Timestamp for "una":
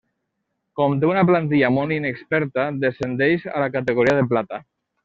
1.09-1.23